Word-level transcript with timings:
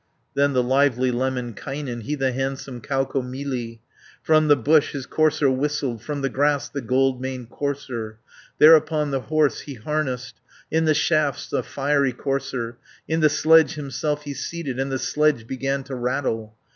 Then 0.33 0.53
the 0.53 0.63
lively 0.63 1.11
Lemminkainen, 1.11 2.01
He 2.01 2.15
the 2.15 2.31
handsome 2.31 2.81
Kaukomieli, 2.81 3.81
From 4.23 4.47
the 4.47 4.55
bush 4.55 4.93
his 4.93 5.05
courser 5.05 5.47
whistled, 5.51 6.01
From 6.01 6.23
the 6.23 6.29
grass, 6.29 6.67
the 6.69 6.81
gold 6.81 7.21
maned 7.21 7.51
courser. 7.51 8.17
300 8.57 8.57
Thereupon 8.57 9.11
the 9.11 9.19
horse 9.19 9.59
he 9.59 9.75
harnessed, 9.75 10.37
In 10.71 10.85
the 10.85 10.95
shafts 10.95 11.51
the 11.51 11.61
fiery 11.61 12.13
courser, 12.13 12.79
In 13.07 13.19
the 13.19 13.29
sledge 13.29 13.75
himself 13.75 14.23
he 14.23 14.33
seated, 14.33 14.79
And 14.79 14.91
the 14.91 14.97
sledge 14.97 15.45
began 15.45 15.83
to 15.83 15.93
rattle. 15.93 16.55